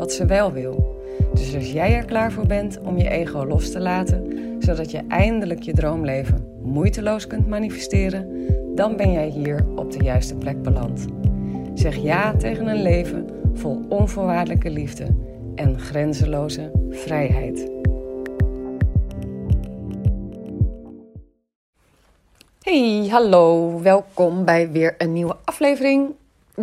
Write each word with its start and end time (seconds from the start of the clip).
wat 0.00 0.12
ze 0.12 0.26
wel 0.26 0.52
wil. 0.52 0.98
Dus 1.32 1.54
als 1.54 1.72
jij 1.72 1.94
er 1.94 2.04
klaar 2.04 2.32
voor 2.32 2.46
bent 2.46 2.80
om 2.80 2.98
je 2.98 3.08
ego 3.08 3.46
los 3.46 3.70
te 3.70 3.80
laten, 3.80 4.26
zodat 4.58 4.90
je 4.90 5.02
eindelijk 5.08 5.62
je 5.62 5.72
droomleven 5.72 6.46
moeiteloos 6.62 7.26
kunt 7.26 7.48
manifesteren, 7.48 8.46
dan 8.74 8.96
ben 8.96 9.12
jij 9.12 9.28
hier 9.28 9.66
op 9.76 9.92
de 9.92 10.04
juiste 10.04 10.34
plek 10.34 10.62
beland. 10.62 11.06
Zeg 11.74 11.96
ja 11.96 12.36
tegen 12.36 12.66
een 12.66 12.82
leven 12.82 13.26
vol 13.54 13.84
onvoorwaardelijke 13.88 14.70
liefde 14.70 15.06
en 15.54 15.78
grenzeloze 15.78 16.70
vrijheid. 16.90 17.70
Hey, 22.60 23.06
hallo, 23.10 23.80
welkom 23.82 24.44
bij 24.44 24.70
weer 24.70 24.94
een 24.98 25.12
nieuwe 25.12 25.36
aflevering. 25.44 26.14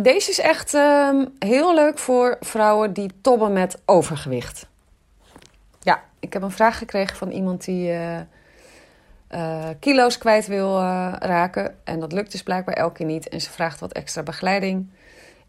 Deze 0.02 0.30
is 0.30 0.38
echt 0.38 0.74
uh, 0.74 1.24
heel 1.38 1.74
leuk 1.74 1.98
voor 1.98 2.36
vrouwen 2.40 2.92
die 2.92 3.10
tobben 3.20 3.52
met 3.52 3.82
overgewicht. 3.84 4.66
Ja, 5.80 6.02
ik 6.18 6.32
heb 6.32 6.42
een 6.42 6.50
vraag 6.50 6.78
gekregen 6.78 7.16
van 7.16 7.30
iemand 7.30 7.64
die 7.64 7.90
uh, 7.90 8.20
uh, 9.30 9.68
kilo's 9.80 10.18
kwijt 10.18 10.46
wil 10.46 10.80
uh, 10.80 11.12
raken. 11.18 11.76
En 11.84 12.00
dat 12.00 12.12
lukt 12.12 12.32
dus 12.32 12.42
blijkbaar 12.42 12.74
elke 12.74 12.94
keer 12.94 13.06
niet. 13.06 13.28
En 13.28 13.40
ze 13.40 13.50
vraagt 13.50 13.80
wat 13.80 13.92
extra 13.92 14.22
begeleiding. 14.22 14.90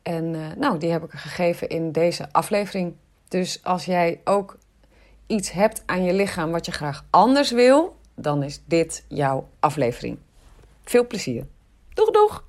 En 0.01 0.57
nou, 0.57 0.77
die 0.77 0.91
heb 0.91 1.03
ik 1.03 1.11
gegeven 1.11 1.69
in 1.69 1.91
deze 1.91 2.27
aflevering. 2.31 2.95
Dus 3.27 3.63
als 3.63 3.85
jij 3.85 4.21
ook 4.23 4.57
iets 5.27 5.51
hebt 5.51 5.83
aan 5.85 6.03
je 6.03 6.13
lichaam 6.13 6.51
wat 6.51 6.65
je 6.65 6.71
graag 6.71 7.05
anders 7.09 7.51
wil, 7.51 7.97
dan 8.15 8.43
is 8.43 8.61
dit 8.65 9.05
jouw 9.07 9.47
aflevering. 9.59 10.17
Veel 10.83 11.07
plezier. 11.07 11.45
Doeg, 11.93 12.11
doeg! 12.11 12.48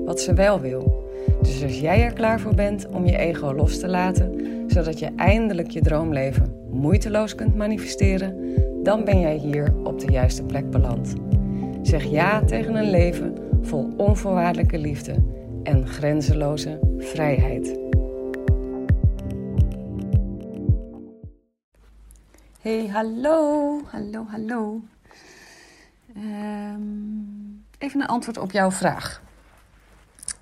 wat 0.11 0.19
ze 0.19 0.33
wel 0.33 0.59
wil. 0.59 1.09
Dus 1.41 1.63
als 1.63 1.79
jij 1.79 2.03
er 2.03 2.13
klaar 2.13 2.39
voor 2.39 2.55
bent 2.55 2.87
om 2.87 3.05
je 3.05 3.17
ego 3.17 3.53
los 3.53 3.79
te 3.79 3.87
laten, 3.87 4.39
zodat 4.67 4.99
je 4.99 5.09
eindelijk 5.15 5.69
je 5.69 5.81
droomleven 5.81 6.67
moeiteloos 6.71 7.35
kunt 7.35 7.55
manifesteren, 7.55 8.55
dan 8.83 9.03
ben 9.03 9.19
jij 9.19 9.35
hier 9.35 9.73
op 9.83 9.99
de 9.99 10.11
juiste 10.11 10.43
plek 10.43 10.69
beland. 10.69 11.13
Zeg 11.81 12.03
ja 12.03 12.43
tegen 12.43 12.75
een 12.75 12.89
leven 12.89 13.37
vol 13.61 13.93
onvoorwaardelijke 13.97 14.77
liefde 14.77 15.15
en 15.63 15.87
grenzeloze 15.87 16.79
vrijheid. 16.97 17.79
Hey, 22.61 22.87
hallo, 22.87 23.79
hallo, 23.85 24.25
hallo. 24.27 24.81
Um, 26.17 27.63
even 27.77 28.01
een 28.01 28.07
antwoord 28.07 28.37
op 28.37 28.51
jouw 28.51 28.71
vraag. 28.71 29.29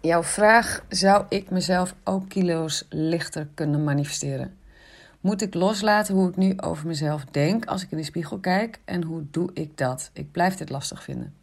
Jouw 0.02 0.24
vraag: 0.24 0.84
zou 0.90 1.26
ik 1.30 1.50
mezelf 1.50 1.96
ook 2.04 2.30
kilo's 2.30 2.86
lichter 2.90 3.48
kunnen 3.54 3.84
manifesteren? 3.84 4.58
Moet 5.20 5.42
ik 5.42 5.54
loslaten 5.54 6.16
hoe 6.16 6.30
ik 6.30 6.36
nu 6.36 6.54
over 6.58 6.88
mezelf 6.88 7.26
denk 7.26 7.66
als 7.66 7.84
ik 7.84 7.92
in 7.92 7.98
de 7.98 8.04
spiegel 8.04 8.40
kijk? 8.40 8.80
En 8.86 9.04
hoe 9.04 9.24
doe 9.32 9.50
ik 9.54 9.78
dat? 9.78 10.10
Ik 10.14 10.32
blijf 10.32 10.56
dit 10.56 10.70
lastig 10.70 11.04
vinden. 11.04 11.34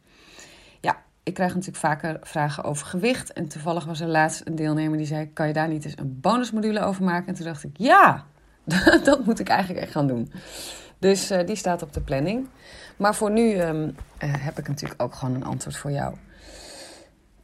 Ja, 0.81 1.03
ik 1.23 1.35
krijg 1.35 1.51
natuurlijk 1.51 1.79
vaker 1.79 2.19
vragen 2.23 2.65
over 2.65 2.87
gewicht. 2.87 3.33
En 3.33 3.49
toevallig 3.49 3.85
was 3.85 4.01
er 4.01 4.09
laatst 4.09 4.43
een 4.45 4.55
deelnemer 4.55 4.99
die 4.99 5.07
zei: 5.07 5.33
Kan 5.33 5.47
je 5.47 5.53
daar 5.53 5.69
niet 5.69 5.85
eens 5.85 5.99
een 5.99 6.21
bonusmodule 6.21 6.81
over 6.81 7.05
maken? 7.05 7.29
En 7.29 7.35
toen 7.35 7.47
dacht 7.47 7.65
ik: 7.65 7.77
Ja, 7.77 8.25
dat 9.05 9.25
moet 9.25 9.39
ik 9.39 9.49
eigenlijk 9.49 9.81
echt 9.81 9.93
gaan 9.93 10.07
doen. 10.07 10.33
Dus 10.99 11.31
uh, 11.31 11.47
die 11.47 11.57
staat 11.57 11.83
op 11.83 11.93
de 11.93 12.01
planning. 12.01 12.49
Maar 12.97 13.15
voor 13.15 13.31
nu 13.31 13.61
um, 13.61 13.85
uh, 13.85 13.95
heb 14.19 14.59
ik 14.59 14.69
natuurlijk 14.69 15.03
ook 15.03 15.15
gewoon 15.15 15.35
een 15.35 15.45
antwoord 15.45 15.77
voor 15.77 15.91
jou. 15.91 16.15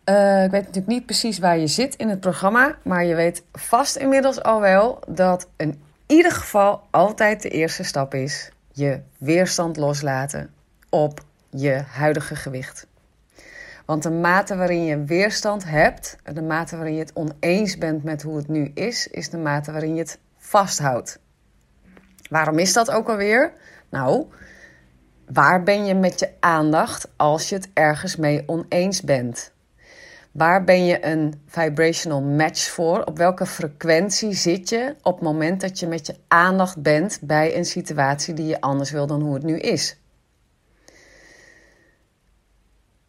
Uh, 0.04 0.44
ik 0.44 0.50
weet 0.50 0.60
natuurlijk 0.60 0.86
niet 0.86 1.06
precies 1.06 1.38
waar 1.38 1.58
je 1.58 1.66
zit 1.66 1.94
in 1.94 2.08
het 2.08 2.20
programma, 2.20 2.76
maar 2.84 3.04
je 3.04 3.14
weet 3.14 3.44
vast 3.52 3.96
inmiddels 3.96 4.42
al 4.42 4.60
wel 4.60 4.98
dat 5.08 5.48
in 5.56 5.82
ieder 6.06 6.32
geval 6.32 6.82
altijd 6.90 7.42
de 7.42 7.48
eerste 7.48 7.82
stap 7.82 8.14
is 8.14 8.52
je 8.72 9.00
weerstand 9.18 9.76
loslaten 9.76 10.50
op 10.88 11.24
je 11.50 11.82
huidige 11.88 12.36
gewicht. 12.36 12.86
Want 13.86 14.02
de 14.02 14.10
mate 14.10 14.56
waarin 14.56 14.84
je 14.84 15.04
weerstand 15.04 15.64
hebt, 15.64 16.16
de 16.32 16.42
mate 16.42 16.76
waarin 16.76 16.94
je 16.94 17.00
het 17.00 17.12
oneens 17.14 17.78
bent 17.78 18.04
met 18.04 18.22
hoe 18.22 18.36
het 18.36 18.48
nu 18.48 18.70
is, 18.74 19.08
is 19.08 19.30
de 19.30 19.38
mate 19.38 19.72
waarin 19.72 19.94
je 19.94 20.00
het 20.00 20.18
vasthoudt. 20.36 21.18
Waarom 22.30 22.58
is 22.58 22.72
dat 22.72 22.91
ook 22.91 23.08
alweer? 23.08 23.52
Nou, 23.88 24.26
waar 25.32 25.62
ben 25.62 25.84
je 25.84 25.94
met 25.94 26.18
je 26.18 26.30
aandacht 26.41 27.08
als 27.16 27.48
je 27.48 27.54
het 27.54 27.68
ergens 27.72 28.16
mee 28.16 28.42
oneens 28.46 29.00
bent? 29.00 29.52
Waar 30.32 30.65
ben 30.65 30.84
je 30.84 31.06
een 31.06 31.43
vibrational 31.47 32.22
match 32.22 32.70
voor? 32.70 33.04
Op 33.04 33.16
welke 33.16 33.47
frequentie 33.47 34.32
zit 34.32 34.69
je 34.69 34.97
op 35.03 35.15
het 35.15 35.22
moment 35.22 35.60
dat 35.60 35.78
je 35.78 35.87
met 35.87 36.06
je 36.06 36.15
aandacht 36.28 36.82
bent 36.82 37.19
bij 37.22 37.56
een 37.56 37.65
situatie 37.65 38.34
die 38.34 38.47
je 38.47 38.60
anders 38.60 38.91
wil 38.91 39.06
dan 39.06 39.21
hoe 39.21 39.34
het 39.34 39.42
nu 39.42 39.59
is? 39.59 39.97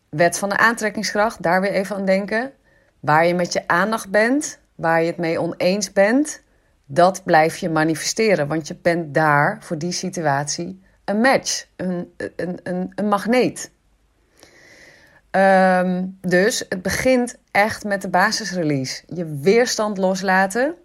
Wet 0.10 0.38
van 0.38 0.50
de 0.50 0.58
aantrekkingskracht, 0.58 1.44
daar 1.44 1.62
weer 1.62 1.72
even 1.72 1.96
aan 1.96 2.06
denken. 2.06 2.52
Waar 3.00 3.26
je 3.26 3.36
met 3.36 3.54
je 3.54 3.68
aandacht 3.68 4.10
bent, 4.10 4.60
waar 4.76 5.02
je 5.02 5.08
het 5.08 5.18
mee 5.18 5.42
oneens 5.42 5.92
bent, 5.92 6.42
dat 6.86 7.24
blijf 7.24 7.58
je 7.58 7.70
manifesteren. 7.70 8.48
Want 8.48 8.68
je 8.68 8.76
bent 8.82 9.14
daar 9.14 9.58
voor 9.60 9.78
die 9.78 9.92
situatie 9.92 10.82
een 11.06 11.20
match, 11.20 11.68
een, 11.76 12.14
een, 12.36 12.60
een, 12.64 12.92
een 12.96 13.08
magneet. 13.08 13.72
Um, 15.36 16.18
dus 16.22 16.66
het 16.70 16.82
begint 16.82 17.36
echt 17.52 17.84
met 17.84 18.02
de 18.02 18.10
basisrelease. 18.10 19.04
Je 19.08 19.26
weerstand 19.26 19.98
loslaten. 19.98 20.76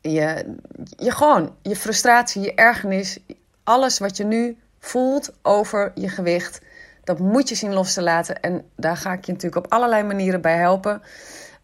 Je, 0.00 0.56
je 0.96 1.10
gewoon, 1.10 1.54
je 1.62 1.76
frustratie, 1.76 2.42
je 2.42 2.54
ergernis, 2.54 3.18
alles 3.64 3.98
wat 3.98 4.16
je 4.16 4.24
nu 4.24 4.56
voelt 4.78 5.32
over 5.42 5.92
je 5.94 6.08
gewicht, 6.08 6.60
dat 7.04 7.18
moet 7.18 7.48
je 7.48 7.54
zien 7.54 7.72
los 7.72 7.94
te 7.94 8.02
laten. 8.02 8.40
En 8.40 8.64
daar 8.76 8.96
ga 8.96 9.12
ik 9.12 9.24
je 9.24 9.32
natuurlijk 9.32 9.64
op 9.64 9.72
allerlei 9.72 10.02
manieren 10.02 10.40
bij 10.40 10.56
helpen. 10.56 11.02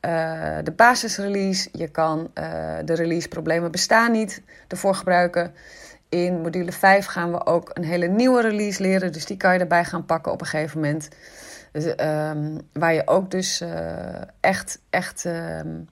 Uh, 0.00 0.56
de 0.62 0.72
basisrelease, 0.72 1.68
je 1.72 1.88
kan 1.88 2.30
uh, 2.34 2.74
de 2.84 2.94
release 2.94 3.28
problemen 3.28 3.70
bestaan 3.70 4.12
niet 4.12 4.42
ervoor 4.68 4.94
gebruiken. 4.94 5.54
In 6.08 6.40
module 6.40 6.72
5 6.72 7.06
gaan 7.06 7.32
we 7.32 7.46
ook 7.46 7.70
een 7.72 7.84
hele 7.84 8.06
nieuwe 8.06 8.40
release 8.40 8.82
leren, 8.82 9.12
dus 9.12 9.26
die 9.26 9.36
kan 9.36 9.52
je 9.52 9.58
erbij 9.58 9.84
gaan 9.84 10.04
pakken 10.04 10.32
op 10.32 10.40
een 10.40 10.46
gegeven 10.46 10.80
moment. 10.80 11.08
Dus, 11.72 11.84
um, 11.84 12.60
waar 12.72 12.94
je 12.94 13.02
ook 13.06 13.30
dus 13.30 13.60
uh, 13.60 13.68
echt, 14.40 14.78
echt 14.90 15.24
um, 15.24 15.88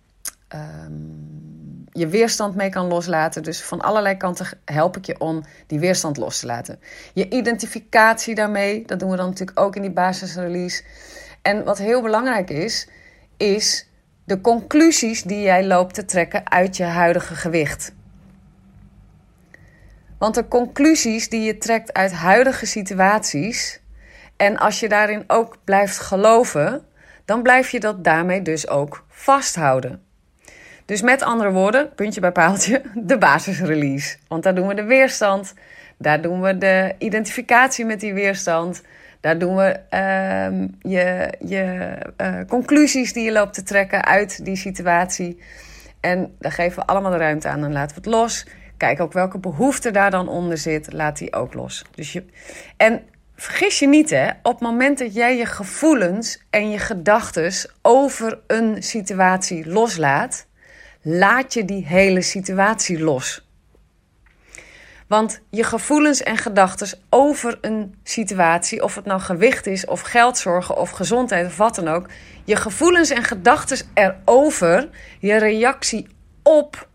um, 0.54 1.86
je 1.92 2.06
weerstand 2.06 2.54
mee 2.54 2.70
kan 2.70 2.86
loslaten. 2.86 3.42
Dus 3.42 3.62
van 3.62 3.80
allerlei 3.80 4.16
kanten 4.16 4.46
help 4.64 4.96
ik 4.96 5.04
je 5.04 5.20
om 5.20 5.44
die 5.66 5.80
weerstand 5.80 6.16
los 6.16 6.38
te 6.38 6.46
laten. 6.46 6.78
Je 7.14 7.28
identificatie 7.28 8.34
daarmee, 8.34 8.84
dat 8.86 8.98
doen 9.00 9.10
we 9.10 9.16
dan 9.16 9.28
natuurlijk 9.28 9.60
ook 9.60 9.76
in 9.76 9.82
die 9.82 9.90
basisrelease. 9.90 10.82
En 11.42 11.64
wat 11.64 11.78
heel 11.78 12.02
belangrijk 12.02 12.50
is, 12.50 12.88
is 13.36 13.88
de 14.24 14.40
conclusies 14.40 15.22
die 15.22 15.40
jij 15.40 15.66
loopt 15.66 15.94
te 15.94 16.04
trekken 16.04 16.50
uit 16.50 16.76
je 16.76 16.84
huidige 16.84 17.34
gewicht. 17.34 17.92
Want 20.18 20.34
de 20.34 20.48
conclusies 20.48 21.28
die 21.28 21.40
je 21.40 21.58
trekt 21.58 21.92
uit 21.92 22.12
huidige 22.12 22.66
situaties 22.66 23.79
en 24.40 24.58
als 24.58 24.80
je 24.80 24.88
daarin 24.88 25.24
ook 25.26 25.56
blijft 25.64 25.98
geloven, 25.98 26.82
dan 27.24 27.42
blijf 27.42 27.70
je 27.70 27.80
dat 27.80 28.04
daarmee 28.04 28.42
dus 28.42 28.68
ook 28.68 29.04
vasthouden. 29.08 30.02
Dus 30.84 31.02
met 31.02 31.22
andere 31.22 31.50
woorden, 31.50 31.94
puntje 31.94 32.20
bij 32.20 32.32
paaltje, 32.32 32.82
de 33.10 33.18
basisrelease. 33.18 34.16
Want 34.28 34.42
daar 34.42 34.54
doen 34.54 34.66
we 34.66 34.74
de 34.74 34.84
weerstand, 34.84 35.54
daar 35.98 36.22
doen 36.22 36.40
we 36.40 36.58
de 36.58 36.94
identificatie 36.98 37.84
met 37.84 38.00
die 38.00 38.14
weerstand. 38.14 38.82
Daar 39.20 39.38
doen 39.38 39.56
we 39.56 39.80
uh, 39.90 40.68
je, 40.92 41.32
je 41.40 41.96
uh, 42.16 42.34
conclusies 42.48 43.12
die 43.12 43.24
je 43.24 43.32
loopt 43.32 43.54
te 43.54 43.62
trekken 43.62 44.04
uit 44.04 44.44
die 44.44 44.56
situatie. 44.56 45.42
En 46.00 46.34
daar 46.38 46.52
geven 46.52 46.78
we 46.78 46.86
allemaal 46.86 47.10
de 47.10 47.16
ruimte 47.16 47.48
aan. 47.48 47.60
Dan 47.60 47.72
laten 47.72 47.96
we 47.96 48.02
het 48.02 48.10
los. 48.10 48.46
Kijk 48.76 49.00
ook 49.00 49.12
welke 49.12 49.38
behoefte 49.38 49.90
daar 49.90 50.10
dan 50.10 50.28
onder 50.28 50.58
zit. 50.58 50.92
Laat 50.92 51.18
die 51.18 51.32
ook 51.32 51.54
los. 51.54 51.84
Dus 51.94 52.12
je... 52.12 52.24
En 52.76 53.02
vergis 53.40 53.78
je 53.78 53.88
niet, 53.88 54.10
hè, 54.10 54.30
op 54.42 54.52
het 54.52 54.60
moment 54.60 54.98
dat 54.98 55.14
jij 55.14 55.36
je 55.36 55.46
gevoelens 55.46 56.42
en 56.50 56.70
je 56.70 56.78
gedachten 56.78 57.52
over 57.82 58.38
een 58.46 58.82
situatie 58.82 59.68
loslaat, 59.68 60.46
laat 61.02 61.54
je 61.54 61.64
die 61.64 61.86
hele 61.86 62.22
situatie 62.22 63.00
los. 63.02 63.48
Want 65.06 65.40
je 65.50 65.64
gevoelens 65.64 66.22
en 66.22 66.36
gedachten 66.36 66.98
over 67.08 67.58
een 67.60 67.94
situatie, 68.02 68.82
of 68.82 68.94
het 68.94 69.04
nou 69.04 69.20
gewicht 69.20 69.66
is, 69.66 69.84
of 69.86 70.00
geldzorgen, 70.00 70.76
of 70.76 70.90
gezondheid, 70.90 71.46
of 71.46 71.56
wat 71.56 71.74
dan 71.74 71.88
ook. 71.88 72.08
Je 72.44 72.56
gevoelens 72.56 73.10
en 73.10 73.24
gedachten 73.24 73.78
erover, 73.94 74.88
je 75.18 75.36
reactie 75.36 76.06
op 76.42 76.88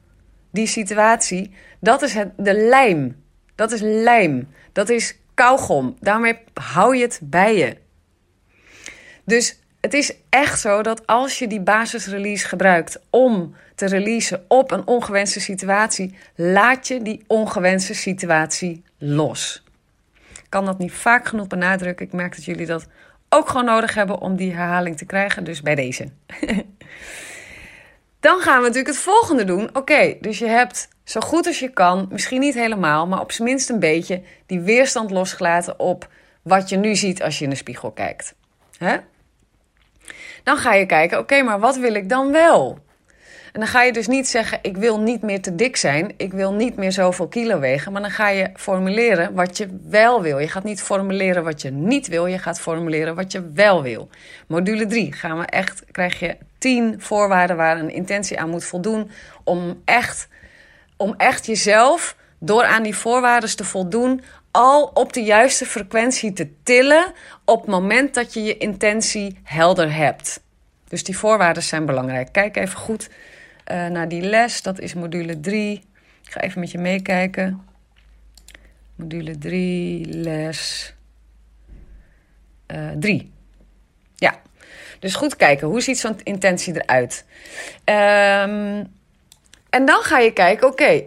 die 0.52 0.68
situatie, 0.68 1.56
dat 1.80 2.02
is 2.02 2.14
het, 2.14 2.32
de 2.38 2.54
lijm. 2.54 3.24
Dat 3.56 3.72
is 3.72 3.82
lijm. 3.82 4.48
Dat 4.72 4.90
is 4.90 5.18
kauwgom. 5.36 5.96
Daarmee 6.00 6.38
hou 6.54 6.96
je 6.96 7.02
het 7.02 7.20
bij 7.24 7.58
je. 7.58 7.78
Dus 9.26 9.60
het 9.82 9.94
is 9.94 10.14
echt 10.30 10.60
zo 10.60 10.82
dat 10.82 11.08
als 11.08 11.40
je 11.40 11.48
die 11.48 11.62
basisrelease 11.62 12.48
gebruikt 12.48 13.00
om 13.10 13.56
te 13.76 13.86
releasen 13.86 14.46
op 14.48 14.72
een 14.72 14.88
ongewenste 14.88 15.40
situatie, 15.40 16.16
laat 16.36 16.88
je 16.88 17.02
die 17.02 17.24
ongewenste 17.28 17.94
situatie 17.94 18.84
los. 18.98 19.64
Ik 20.16 20.50
kan 20.50 20.66
dat 20.66 20.78
niet 20.78 20.92
vaak 20.92 21.28
genoeg 21.28 21.48
benadrukken. 21.48 22.06
Ik 22.06 22.14
merk 22.14 22.36
dat 22.36 22.46
jullie 22.46 22.66
dat 22.66 22.88
ook 23.30 23.50
gewoon 23.50 23.66
nodig 23.66 23.94
hebben 23.94 24.20
om 24.20 24.36
die 24.36 24.54
herhaling 24.54 24.98
te 24.98 25.06
krijgen. 25.06 25.44
Dus 25.44 25.62
bij 25.62 25.76
deze. 25.76 26.08
Dan 28.26 28.40
gaan 28.40 28.58
we 28.58 28.68
natuurlijk 28.68 28.96
het 28.96 29.04
volgende 29.04 29.44
doen. 29.44 29.70
Oké, 29.74 30.18
dus 30.22 30.40
je 30.40 30.46
hebt 30.46 30.88
zo 31.04 31.20
goed 31.20 31.48
als 31.48 31.60
je 31.60 31.70
kan, 31.70 32.08
misschien 32.12 32.40
niet 32.40 32.54
helemaal, 32.54 33.08
maar 33.08 33.20
op 33.20 33.32
zijn 33.32 33.48
minst 33.48 33.70
een 33.70 33.80
beetje 33.80 34.22
die 34.46 34.60
weerstand 34.60 35.12
losgelaten 35.12 35.80
op 35.80 36.08
wat 36.42 36.70
je 36.70 36.78
nu 36.78 36.96
ziet 36.96 37.24
als 37.24 37.38
je 37.38 37.44
in 37.44 37.50
de 37.50 37.56
spiegel 37.56 37.92
kijkt. 37.92 38.36
Dan 40.44 40.58
ga 40.58 40.74
je 40.74 40.86
kijken, 40.86 41.20
oké, 41.20 41.42
maar 41.42 41.60
wat 41.60 41.78
wil 41.78 41.94
ik 41.94 42.10
dan 42.10 42.32
wel? 42.32 42.80
En 43.56 43.62
dan 43.62 43.70
ga 43.70 43.84
je 43.84 43.94
dus 43.94 44.08
niet 44.08 44.28
zeggen: 44.28 44.60
Ik 44.62 44.78
wil 44.78 45.00
niet 45.00 45.22
meer 45.22 45.42
te 45.42 45.56
dik 45.56 45.76
zijn, 45.76 46.14
ik 46.18 46.34
wil 46.34 46.54
niet 46.54 46.76
meer 46.76 46.92
zoveel 46.92 47.28
kilo 47.28 47.60
wegen. 47.60 47.92
Maar 47.92 48.02
dan 48.02 48.12
ga 48.12 48.30
je 48.30 48.50
formuleren 48.56 49.34
wat 49.34 49.58
je 49.58 49.80
wel 49.84 50.22
wil. 50.22 50.40
Je 50.40 50.48
gaat 50.48 50.64
niet 50.64 50.82
formuleren 50.82 51.44
wat 51.44 51.62
je 51.62 51.72
niet 51.72 52.08
wil, 52.08 52.26
je 52.26 52.38
gaat 52.38 52.60
formuleren 52.60 53.16
wat 53.16 53.32
je 53.32 53.52
wel 53.54 53.82
wil. 53.82 54.10
Module 54.48 54.86
3 54.86 55.14
gaan 55.14 55.38
we 55.38 55.46
echt, 55.46 55.84
krijg 55.92 56.20
je 56.20 56.38
10 56.58 56.96
voorwaarden 57.02 57.56
waar 57.56 57.80
een 57.80 57.90
intentie 57.90 58.40
aan 58.40 58.50
moet 58.50 58.64
voldoen 58.64 59.10
om 59.44 59.82
echt, 59.86 60.28
om 60.98 61.14
echt 61.18 61.46
jezelf 61.46 62.16
door 62.40 62.64
aan 62.64 62.84
die 62.84 62.96
voorwaarden 62.96 63.56
te 63.56 63.64
voldoen, 63.64 64.22
al 64.52 64.84
op 64.94 65.14
de 65.14 65.24
juiste 65.24 65.66
frequentie 65.66 66.34
te 66.34 66.50
tillen 66.64 67.14
op 67.46 67.62
het 67.62 67.70
moment 67.70 68.14
dat 68.14 68.34
je 68.34 68.44
je 68.44 68.58
intentie 68.58 69.40
helder 69.44 69.94
hebt. 69.94 70.44
Dus 70.88 71.04
die 71.04 71.18
voorwaarden 71.18 71.64
zijn 71.64 71.86
belangrijk. 71.86 72.32
Kijk 72.32 72.58
even 72.58 72.78
goed 72.78 73.10
uh, 73.72 73.88
naar 73.88 74.08
die 74.08 74.22
les. 74.22 74.62
Dat 74.62 74.80
is 74.80 74.94
module 74.94 75.40
3. 75.40 75.84
Ik 76.24 76.32
ga 76.32 76.42
even 76.42 76.60
met 76.60 76.72
je 76.72 76.78
meekijken. 76.78 77.62
Module 78.96 79.38
3, 79.38 80.06
les 80.06 80.94
3. 83.00 83.22
Uh, 83.22 83.28
ja. 84.16 84.42
Dus 85.00 85.16
goed 85.16 85.36
kijken, 85.36 85.68
hoe 85.68 85.82
ziet 85.82 86.00
zo'n 86.00 86.20
intentie 86.24 86.82
eruit? 86.82 87.26
Um, 87.86 88.94
en 89.70 89.86
dan 89.86 90.02
ga 90.02 90.20
je 90.20 90.34
kijken, 90.34 90.68
oké, 90.68 91.04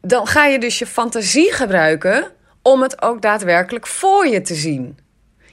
dan 0.00 0.26
ga 0.26 0.46
je 0.46 0.58
dus 0.58 0.78
je 0.78 0.86
fantasie 0.86 1.52
gebruiken 1.52 2.30
om 2.62 2.82
het 2.82 3.02
ook 3.02 3.22
daadwerkelijk 3.22 3.86
voor 3.86 4.26
je 4.26 4.40
te 4.40 4.54
zien. 4.54 4.98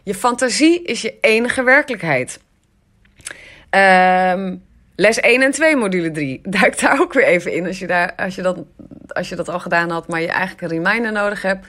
Je 0.04 0.16
fantasie 0.16 0.84
is 0.84 1.02
je 1.02 1.18
enige 1.22 1.64
werkelijkheid. 1.64 2.40
Um, 3.70 4.64
Les 4.96 5.20
1 5.20 5.42
en 5.42 5.52
2, 5.52 5.76
module 5.76 6.12
3. 6.12 6.40
Duik 6.44 6.80
daar 6.80 7.02
ook 7.02 7.14
weer 7.14 7.26
even 7.26 7.54
in 7.54 7.68
als 7.68 7.80
je, 7.80 7.88
daar, 7.88 8.16
als 8.16 8.36
je, 8.36 8.42
dat, 8.42 8.58
als 9.08 9.30
je 9.30 9.36
dat 9.36 9.50
al 9.50 9.60
gedaan 9.60 9.90
had, 9.90 10.08
maar 10.08 10.22
je 10.22 10.28
eigenlijk 10.28 10.62
een 10.62 10.84
reminder 10.84 11.12
nodig 11.12 11.42
hebt. 11.42 11.68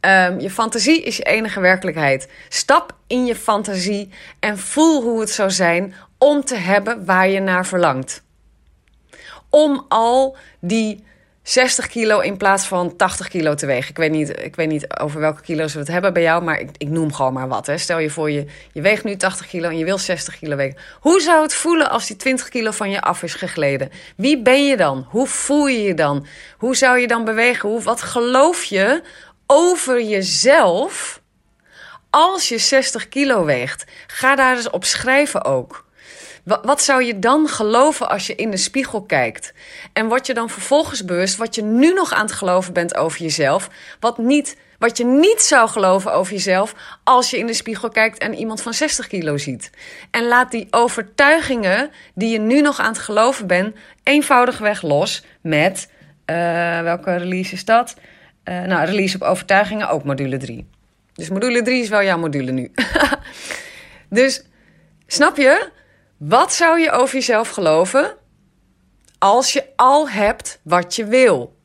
Um, 0.00 0.40
je 0.40 0.50
fantasie 0.50 1.02
is 1.02 1.16
je 1.16 1.22
enige 1.22 1.60
werkelijkheid. 1.60 2.28
Stap 2.48 2.96
in 3.06 3.26
je 3.26 3.36
fantasie 3.36 4.10
en 4.40 4.58
voel 4.58 5.02
hoe 5.02 5.20
het 5.20 5.30
zou 5.30 5.50
zijn 5.50 5.94
om 6.18 6.44
te 6.44 6.56
hebben 6.56 7.04
waar 7.04 7.28
je 7.28 7.40
naar 7.40 7.66
verlangt. 7.66 8.22
Om 9.50 9.84
al 9.88 10.36
die 10.60 11.04
60 11.46 11.86
kilo 11.86 12.20
in 12.20 12.36
plaats 12.36 12.66
van 12.66 12.96
80 12.96 13.28
kilo 13.28 13.54
te 13.54 13.66
wegen. 13.66 13.90
Ik 13.90 13.96
weet 13.96 14.10
niet, 14.10 14.42
ik 14.42 14.56
weet 14.56 14.68
niet 14.68 14.98
over 15.00 15.20
welke 15.20 15.40
kilo's 15.40 15.72
we 15.72 15.78
het 15.78 15.88
hebben 15.88 16.12
bij 16.12 16.22
jou, 16.22 16.42
maar 16.42 16.60
ik, 16.60 16.70
ik 16.76 16.88
noem 16.88 17.12
gewoon 17.12 17.32
maar 17.32 17.48
wat. 17.48 17.66
Hè. 17.66 17.78
Stel 17.78 17.98
je 17.98 18.10
voor, 18.10 18.30
je, 18.30 18.46
je 18.72 18.80
weegt 18.80 19.04
nu 19.04 19.16
80 19.16 19.46
kilo 19.46 19.68
en 19.68 19.78
je 19.78 19.84
wil 19.84 19.98
60 19.98 20.38
kilo 20.38 20.56
wegen. 20.56 20.78
Hoe 21.00 21.20
zou 21.20 21.42
het 21.42 21.54
voelen 21.54 21.90
als 21.90 22.06
die 22.06 22.16
20 22.16 22.48
kilo 22.48 22.70
van 22.70 22.90
je 22.90 23.00
af 23.00 23.22
is 23.22 23.34
gegleden? 23.34 23.90
Wie 24.16 24.42
ben 24.42 24.66
je 24.66 24.76
dan? 24.76 25.06
Hoe 25.08 25.26
voel 25.26 25.66
je 25.66 25.82
je 25.82 25.94
dan? 25.94 26.26
Hoe 26.58 26.76
zou 26.76 26.98
je 26.98 27.06
dan 27.06 27.24
bewegen? 27.24 27.68
Hoe, 27.68 27.82
wat 27.82 28.02
geloof 28.02 28.64
je 28.64 29.02
over 29.46 30.02
jezelf 30.02 31.20
als 32.10 32.48
je 32.48 32.58
60 32.58 33.08
kilo 33.08 33.44
weegt? 33.44 33.84
Ga 34.06 34.34
daar 34.34 34.56
eens 34.56 34.70
op 34.70 34.84
schrijven 34.84 35.44
ook. 35.44 35.85
Wat, 36.46 36.82
zou 36.82 37.04
je 37.04 37.18
dan 37.18 37.48
geloven 37.48 38.08
als 38.08 38.26
je 38.26 38.34
in 38.34 38.50
de 38.50 38.56
spiegel 38.56 39.02
kijkt? 39.02 39.52
En 39.92 40.08
word 40.08 40.26
je 40.26 40.34
dan 40.34 40.50
vervolgens 40.50 41.04
bewust 41.04 41.36
wat 41.36 41.54
je 41.54 41.62
nu 41.62 41.92
nog 41.92 42.12
aan 42.12 42.24
het 42.26 42.32
geloven 42.32 42.72
bent 42.72 42.96
over 42.96 43.22
jezelf, 43.22 43.68
wat, 44.00 44.18
niet, 44.18 44.56
wat 44.78 44.96
je 44.96 45.04
niet 45.04 45.42
zou 45.42 45.68
geloven 45.68 46.12
over 46.12 46.32
jezelf 46.32 46.74
als 47.04 47.30
je 47.30 47.38
in 47.38 47.46
de 47.46 47.52
spiegel 47.52 47.88
kijkt 47.88 48.18
en 48.18 48.34
iemand 48.34 48.62
van 48.62 48.74
60 48.74 49.06
kilo 49.06 49.36
ziet. 49.36 49.70
En 50.10 50.26
laat 50.28 50.50
die 50.50 50.66
overtuigingen 50.70 51.90
die 52.14 52.28
je 52.28 52.38
nu 52.38 52.60
nog 52.60 52.78
aan 52.80 52.92
het 52.92 52.98
geloven 52.98 53.46
bent, 53.46 53.76
eenvoudigweg 54.02 54.82
los 54.82 55.24
met, 55.40 55.88
uh, 56.26 56.36
welke 56.80 57.16
release 57.16 57.52
is 57.52 57.64
dat? 57.64 57.96
Uh, 58.44 58.62
nou, 58.62 58.86
release 58.86 59.16
op 59.16 59.22
overtuigingen, 59.22 59.88
ook 59.88 60.04
module 60.04 60.36
3. 60.36 60.66
Dus 61.14 61.28
module 61.28 61.62
3 61.62 61.82
is 61.82 61.88
wel 61.88 62.02
jouw 62.02 62.18
module 62.18 62.52
nu. 62.52 62.72
dus 64.08 64.42
snap 65.06 65.36
je? 65.36 65.74
Wat 66.18 66.52
zou 66.52 66.80
je 66.80 66.90
over 66.90 67.14
jezelf 67.14 67.48
geloven 67.48 68.16
als 69.18 69.52
je 69.52 69.64
al 69.76 70.08
hebt 70.08 70.60
wat 70.62 70.96
je 70.96 71.04
wil? 71.04 71.56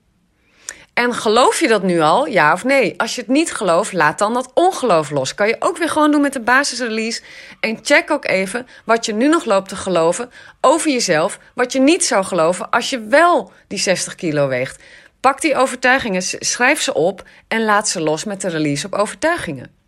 En 0.93 1.13
geloof 1.13 1.60
je 1.60 1.67
dat 1.67 1.84
nu 1.84 2.00
al, 2.00 2.25
ja 2.25 2.53
of 2.53 2.63
nee? 2.63 2.93
Als 2.98 3.15
je 3.15 3.22
het 3.22 3.29
niet 3.29 3.53
gelooft, 3.53 3.93
laat 3.93 4.20
dan 4.20 4.34
dat 4.34 4.51
ongeloof 4.53 5.10
los. 5.10 5.36
Kan 5.36 5.48
je 5.48 5.55
ook 5.60 5.77
weer 5.77 5.89
gewoon 5.89 6.12
doen 6.12 6.22
met 6.22 6.34
de 6.34 6.39
basisrelease. 6.39 7.22
En 7.60 7.79
check 7.81 8.12
ook 8.12 8.25
even 8.25 8.67
wat 8.86 9.05
je 9.05 9.13
nu 9.13 9.27
nog 9.27 9.46
loopt 9.46 9.70
te 9.70 9.75
geloven 9.75 10.31
over 10.62 10.91
jezelf. 10.91 11.39
Wat 11.55 11.72
je 11.72 11.79
niet 11.79 12.05
zou 12.05 12.24
geloven 12.24 12.70
als 12.70 12.89
je 12.89 13.00
wel 13.00 13.51
die 13.67 13.79
60 13.79 14.15
kilo 14.15 14.48
weegt. 14.48 14.84
Pak 15.20 15.41
die 15.41 15.55
overtuigingen, 15.55 16.22
schrijf 16.22 16.81
ze 16.81 16.93
op 16.93 17.24
en 17.48 17.63
laat 17.63 17.89
ze 17.89 18.01
los 18.01 18.24
met 18.24 18.41
de 18.41 18.50
release 18.50 18.86
op 18.86 18.93
overtuigingen. 18.93 19.80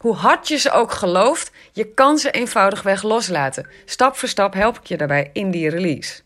Hoe 0.00 0.14
hard 0.14 0.48
je 0.48 0.56
ze 0.56 0.70
ook 0.70 0.92
gelooft, 0.92 1.50
je 1.72 1.94
kan 1.94 2.18
ze 2.18 2.30
eenvoudigweg 2.30 3.02
loslaten. 3.02 3.66
Stap 3.84 4.16
voor 4.16 4.28
stap 4.28 4.54
help 4.54 4.78
ik 4.78 4.86
je 4.86 4.96
daarbij 4.96 5.30
in 5.32 5.50
die 5.50 5.68
release. 5.68 6.20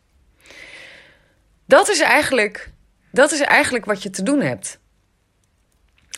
Dat 1.66 1.88
is 1.88 2.00
eigenlijk, 2.00 2.71
dat 3.11 3.33
is 3.33 3.40
eigenlijk 3.40 3.85
wat 3.85 4.02
je 4.02 4.11
te 4.11 4.23
doen 4.23 4.40
hebt. 4.40 4.78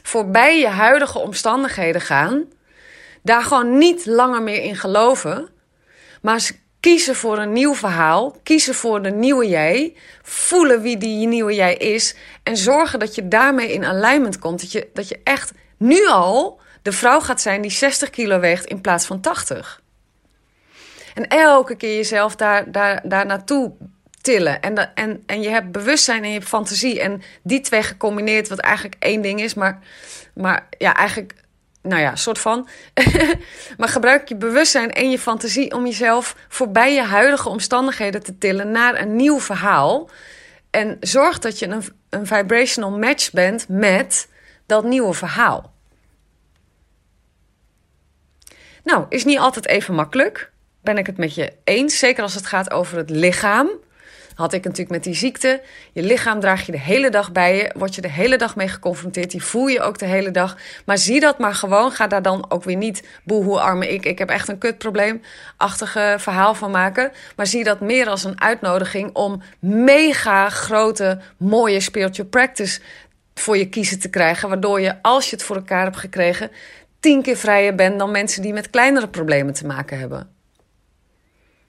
Voorbij 0.03 0.59
je 0.59 0.69
huidige 0.69 1.19
omstandigheden 1.19 2.01
gaan, 2.01 2.45
daar 3.23 3.43
gewoon 3.43 3.79
niet 3.79 4.07
langer 4.07 4.43
meer 4.43 4.63
in 4.63 4.77
geloven, 4.77 5.49
maar 6.23 6.51
kiezen 6.81 7.17
voor 7.17 7.39
een 7.39 7.53
nieuw 7.53 7.75
verhaal, 7.75 8.37
kiezen 8.43 8.75
voor 8.75 9.03
de 9.03 9.11
nieuwe 9.11 9.49
jij, 9.49 9.97
voelen 10.23 10.83
wie 10.83 10.97
die 10.97 11.27
nieuwe 11.27 11.55
jij 11.55 11.75
is 11.75 12.15
en 12.43 12.57
zorgen 12.57 12.99
dat 12.99 13.15
je 13.15 13.29
daarmee 13.29 13.73
in 13.73 13.85
alignment 13.85 14.39
komt. 14.39 14.61
Dat 14.61 14.73
je, 14.73 14.89
dat 14.93 15.09
je 15.09 15.21
echt 15.25 15.53
nu 15.77 16.07
al 16.07 16.65
de 16.87 16.93
vrouw 16.93 17.21
gaat 17.21 17.41
zijn 17.41 17.63
die 17.63 17.71
60 17.71 18.11
kilo 18.11 18.41
weegt 18.41 18.65
in 18.65 18.81
plaats 18.81 19.07
van 19.07 19.21
80. 19.21 19.81
En 21.15 21.29
elke 21.29 21.77
keer 21.77 21.97
jezelf 21.97 22.37
daar, 22.37 22.73
daar, 22.73 23.01
daar 23.05 23.27
naartoe 23.27 23.73
tillen. 24.21 24.61
En, 24.61 24.95
en, 24.95 25.23
en 25.27 25.43
je 25.43 25.49
hebt 25.49 25.73
bewustzijn 25.73 26.25
en 26.25 26.31
je 26.31 26.43
fantasie. 26.43 27.01
En 27.01 27.23
die 27.43 27.61
twee 27.61 27.83
gecombineerd, 27.83 28.49
wat 28.49 28.59
eigenlijk 28.59 28.97
één 28.99 29.23
ding 29.23 29.41
is, 29.41 29.55
maar, 29.55 29.79
maar 30.35 30.67
ja, 30.79 30.95
eigenlijk 30.95 31.35
nou 31.83 32.01
ja, 32.01 32.17
soort 32.17 32.39
van. 32.39 32.69
maar 33.79 33.89
gebruik 33.89 34.29
je 34.29 34.37
bewustzijn 34.37 34.93
en 34.93 35.11
je 35.11 35.19
fantasie 35.19 35.75
om 35.75 35.87
jezelf 35.87 36.37
voorbij 36.49 36.95
je 36.95 37.03
huidige 37.03 37.49
omstandigheden 37.49 38.23
te 38.23 38.39
tillen 38.39 38.71
naar 38.71 39.01
een 39.01 39.17
nieuw 39.17 39.41
verhaal. 39.41 40.11
En 40.71 40.97
zorg 41.01 41.39
dat 41.39 41.59
je 41.59 41.67
een, 41.67 41.83
een 42.11 42.27
vibrational 42.27 42.99
match 42.99 43.33
bent 43.33 43.69
met 43.69 44.29
dat 44.67 44.85
nieuwe 44.85 45.13
verhaal. 45.13 45.75
Nou, 48.87 49.05
is 49.09 49.25
niet 49.25 49.39
altijd 49.39 49.67
even 49.67 49.95
makkelijk. 49.95 50.51
Ben 50.83 50.99
ik 50.99 51.07
het 51.07 51.17
met 51.17 51.35
je 51.35 51.53
eens. 51.65 51.99
Zeker 51.99 52.23
als 52.23 52.35
het 52.35 52.47
gaat 52.47 52.71
over 52.71 52.97
het 52.97 53.11
lichaam. 53.11 53.69
Had 54.35 54.53
ik 54.53 54.65
natuurlijk 54.65 54.91
met 54.91 55.05
die 55.05 55.15
ziekte. 55.15 55.63
Je 55.93 56.03
lichaam 56.03 56.41
draag 56.41 56.67
je 56.67 56.73
de 56.73 56.79
hele 56.79 57.11
dag 57.11 57.33
bij 57.33 57.57
je. 57.57 57.71
Word 57.77 57.95
je 57.95 58.01
de 58.01 58.11
hele 58.11 58.37
dag 58.37 58.57
mee 58.57 58.69
geconfronteerd. 58.69 59.31
Die 59.31 59.43
voel 59.43 59.67
je 59.67 59.81
ook 59.81 59.99
de 59.99 60.05
hele 60.05 60.31
dag. 60.31 60.57
Maar 60.85 60.99
zie 60.99 61.21
dat 61.21 61.39
maar 61.39 61.55
gewoon. 61.55 61.91
Ga 61.91 62.07
daar 62.07 62.23
dan 62.23 62.51
ook 62.51 62.65
weer 62.65 62.77
niet. 62.77 63.09
Boe, 63.25 63.45
hoe 63.45 63.61
arme 63.61 63.89
ik. 63.89 64.05
Ik 64.05 64.19
heb 64.19 64.29
echt 64.29 64.49
een 64.49 64.59
kutprobleem-achtige 64.59 66.17
verhaal 66.19 66.55
van 66.55 66.71
maken. 66.71 67.13
Maar 67.37 67.47
zie 67.47 67.65
dat 67.65 67.81
meer 67.81 68.09
als 68.09 68.25
een 68.25 68.41
uitnodiging 68.41 69.15
om 69.15 69.43
mega 69.59 70.49
grote, 70.49 71.21
mooie 71.37 71.81
spiritual 71.81 72.29
practice 72.29 72.81
voor 73.35 73.57
je 73.57 73.69
kiezen 73.69 73.99
te 73.99 74.11
krijgen. 74.11 74.49
Waardoor 74.49 74.81
je, 74.81 75.03
als 75.03 75.31
je 75.31 75.37
het 75.37 75.45
voor 75.45 75.57
elkaar 75.57 75.85
hebt 75.85 75.97
gekregen, 75.97 76.51
tien 77.07 77.23
keer 77.23 77.37
vrijer 77.37 77.75
bent 77.75 77.99
dan 77.99 78.11
mensen 78.11 78.43
die 78.43 78.53
met 78.53 78.71
kleinere 78.71 79.09
problemen 79.09 79.55
te 79.55 79.67
maken 79.67 79.99
hebben. 79.99 80.31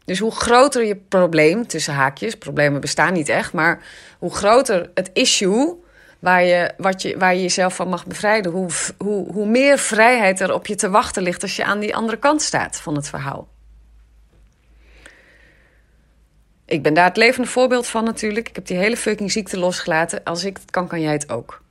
Dus 0.05 0.19
hoe 0.19 0.31
groter 0.31 0.85
je 0.85 0.95
probleem, 0.95 1.67
tussen 1.67 1.93
haakjes, 1.93 2.37
problemen 2.37 2.81
bestaan 2.81 3.13
niet 3.13 3.29
echt, 3.29 3.53
maar 3.53 3.85
hoe 4.19 4.35
groter 4.35 4.91
het 4.93 5.09
issue 5.13 5.83
waar 6.19 6.43
je, 6.43 6.71
wat 6.77 7.01
je, 7.01 7.17
waar 7.17 7.35
je 7.35 7.41
jezelf 7.41 7.75
van 7.75 7.89
mag 7.89 8.05
bevrijden, 8.05 8.51
hoe, 8.51 8.69
hoe, 8.97 9.31
hoe 9.31 9.47
meer 9.47 9.77
vrijheid 9.77 10.39
er 10.39 10.53
op 10.53 10.67
je 10.67 10.75
te 10.75 10.89
wachten 10.89 11.23
ligt 11.23 11.41
als 11.41 11.55
je 11.55 11.65
aan 11.65 11.79
die 11.79 11.95
andere 11.95 12.17
kant 12.17 12.41
staat 12.41 12.77
van 12.77 12.95
het 12.95 13.09
verhaal. 13.09 13.47
Ik 16.65 16.83
ben 16.83 16.93
daar 16.93 17.05
het 17.05 17.17
levende 17.17 17.47
voorbeeld 17.47 17.87
van 17.87 18.03
natuurlijk. 18.03 18.49
Ik 18.49 18.55
heb 18.55 18.65
die 18.65 18.77
hele 18.77 18.97
fucking 18.97 19.31
ziekte 19.31 19.59
losgelaten. 19.59 20.23
Als 20.23 20.43
ik 20.43 20.57
het 20.57 20.71
kan, 20.71 20.87
kan 20.87 21.01
jij 21.01 21.13
het 21.13 21.29
ook. 21.29 21.65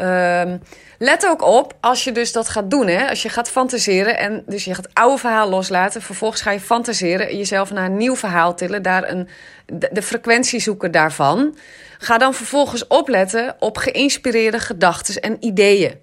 Um, 0.00 0.62
let 0.98 1.26
ook 1.26 1.42
op 1.42 1.74
als 1.80 2.04
je 2.04 2.12
dus 2.12 2.32
dat 2.32 2.48
gaat 2.48 2.70
doen. 2.70 2.86
Hè? 2.86 3.08
Als 3.08 3.22
je 3.22 3.28
gaat 3.28 3.50
fantaseren 3.50 4.18
en 4.18 4.42
dus 4.46 4.64
je 4.64 4.74
gaat 4.74 4.84
het 4.84 4.94
oude 4.94 5.18
verhaal 5.18 5.48
loslaten. 5.48 6.02
Vervolgens 6.02 6.42
ga 6.42 6.50
je 6.50 6.60
fantaseren, 6.60 7.36
jezelf 7.36 7.70
naar 7.70 7.84
een 7.84 7.96
nieuw 7.96 8.16
verhaal 8.16 8.54
tillen. 8.54 8.82
Daar 8.82 9.10
een, 9.10 9.28
de, 9.66 9.88
de 9.92 10.02
frequentie 10.02 10.60
zoeken 10.60 10.90
daarvan. 10.90 11.56
Ga 11.98 12.18
dan 12.18 12.34
vervolgens 12.34 12.86
opletten 12.86 13.56
op 13.58 13.76
geïnspireerde 13.76 14.58
gedachten 14.60 15.22
en 15.22 15.36
ideeën. 15.44 15.98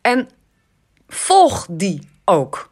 En 0.00 0.28
volg 1.08 1.66
die 1.70 2.08
ook. 2.24 2.70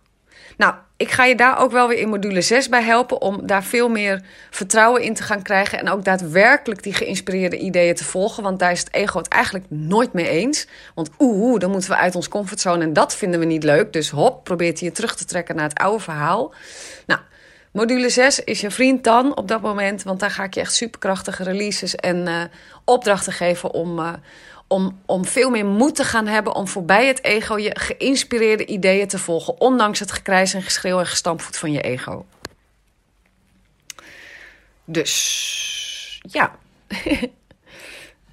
Nou, 0.57 0.75
ik 0.97 1.11
ga 1.11 1.25
je 1.25 1.37
daar 1.37 1.59
ook 1.59 1.71
wel 1.71 1.89
weer 1.89 1.99
in 1.99 2.09
module 2.09 2.41
6 2.41 2.69
bij 2.69 2.83
helpen 2.83 3.21
om 3.21 3.47
daar 3.47 3.65
veel 3.65 3.89
meer 3.89 4.23
vertrouwen 4.51 5.03
in 5.03 5.15
te 5.15 5.23
gaan 5.23 5.43
krijgen 5.43 5.79
en 5.79 5.89
ook 5.89 6.05
daadwerkelijk 6.05 6.83
die 6.83 6.95
geïnspireerde 6.95 7.59
ideeën 7.59 7.95
te 7.95 8.05
volgen, 8.05 8.43
want 8.43 8.59
daar 8.59 8.71
is 8.71 8.81
het 8.81 8.95
ego 8.95 9.19
het 9.19 9.29
eigenlijk 9.29 9.65
nooit 9.69 10.13
mee 10.13 10.29
eens. 10.29 10.67
Want 10.95 11.11
oeh, 11.19 11.61
dan 11.61 11.71
moeten 11.71 11.91
we 11.91 11.97
uit 11.97 12.15
ons 12.15 12.29
comfortzone 12.29 12.85
en 12.85 12.93
dat 12.93 13.15
vinden 13.15 13.41
we 13.41 13.47
niet 13.47 13.65
leuk. 13.65 13.93
Dus 13.93 14.11
hop, 14.11 14.45
probeert 14.45 14.79
hij 14.79 14.89
je 14.89 14.95
terug 14.95 15.17
te 15.17 15.25
trekken 15.25 15.57
naar 15.57 15.69
het 15.69 15.79
oude 15.79 16.03
verhaal. 16.03 16.55
Nou, 17.07 17.21
module 17.71 18.09
6 18.09 18.45
is 18.45 18.61
je 18.61 18.71
vriend 18.71 19.05
dan 19.05 19.37
op 19.37 19.49
dat 19.49 19.61
moment, 19.61 20.03
want 20.03 20.21
daar 20.21 20.31
ga 20.31 20.45
ik 20.45 20.55
je 20.55 20.61
echt 20.61 20.75
superkrachtige 20.75 21.43
releases 21.43 21.95
en 21.95 22.27
uh, 22.27 22.43
opdrachten 22.85 23.33
geven 23.33 23.73
om 23.73 23.99
uh, 23.99 24.13
om, 24.66 25.00
om 25.06 25.25
veel 25.25 25.50
meer 25.50 25.66
moed 25.66 25.94
te 25.94 26.04
gaan 26.04 26.26
hebben 26.26 26.54
om 26.54 26.68
voorbij 26.68 27.06
het 27.06 27.25
ego 27.25 27.59
je 27.59 27.78
geïnspireerde 27.78 28.66
ideeën 28.66 29.09
te 29.09 29.18
volgen, 29.18 29.61
ondanks 29.61 30.00
het 30.00 30.12
gekrijs 30.12 30.54
en 30.54 30.62
geschreeuw 30.62 30.99
en 30.99 31.06
gestampvoet 31.06 31.56
van 31.56 31.73
je 31.73 31.80
ego. 31.80 32.26
Dus 34.85 36.21
ja, 36.23 36.59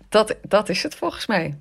dat, 0.09 0.35
dat 0.41 0.69
is 0.69 0.83
het 0.83 0.95
volgens 0.95 1.25
mij. 1.25 1.57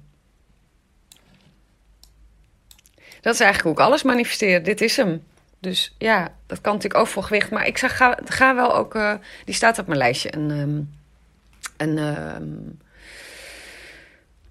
Dat 3.20 3.34
is 3.34 3.40
eigenlijk 3.40 3.78
ik 3.78 3.84
alles 3.84 4.02
manifesteer. 4.02 4.62
Dit 4.62 4.80
is 4.80 4.96
hem. 4.96 5.24
Dus 5.58 5.94
ja, 5.98 6.34
dat 6.46 6.60
kan 6.60 6.72
natuurlijk 6.74 7.00
ook 7.00 7.08
voor 7.08 7.22
gewicht. 7.22 7.50
Maar 7.50 7.66
ik 7.66 7.78
ga, 7.78 8.18
ga 8.24 8.54
wel 8.54 8.74
ook. 8.74 8.94
Uh, 8.94 9.14
die 9.44 9.54
staat 9.54 9.78
op 9.78 9.86
mijn 9.86 9.98
lijstje. 9.98 10.34
Een, 10.34 10.50
um, 10.50 10.94
een 11.76 11.98
um, 11.98 12.80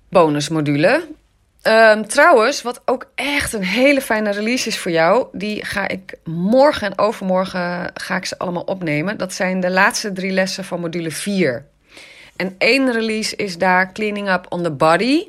bonusmodule. 0.10 1.08
Um, 1.64 2.08
trouwens, 2.08 2.62
wat 2.62 2.82
ook 2.86 3.12
echt 3.16 3.54
een 3.54 3.64
hele 3.64 4.02
fijne 4.02 4.32
release 4.32 4.68
is 4.68 4.80
voor 4.80 4.92
jou, 4.92 5.28
die 5.32 5.66
ga 5.66 5.88
ik 5.88 6.14
morgen 6.24 6.88
en 6.88 6.98
overmorgen 6.98 7.92
ga 7.94 8.16
ik 8.16 8.26
ze 8.26 8.38
allemaal 8.38 8.64
opnemen. 8.64 9.18
Dat 9.18 9.34
zijn 9.34 9.60
de 9.60 9.70
laatste 9.70 10.12
drie 10.12 10.32
lessen 10.32 10.64
van 10.64 10.80
module 10.80 11.12
4. 11.12 11.66
En 12.36 12.56
één 12.58 12.92
release 12.92 13.36
is 13.36 13.58
daar 13.58 13.92
Cleaning 13.94 14.30
Up 14.30 14.46
on 14.50 14.64
the 14.64 14.72
Body. 14.72 15.28